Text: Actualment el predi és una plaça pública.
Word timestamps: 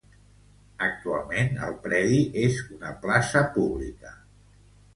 Actualment 0.85 1.59
el 1.67 1.75
predi 1.85 2.19
és 2.47 2.59
una 2.79 2.97
plaça 3.07 3.47
pública. 3.61 4.19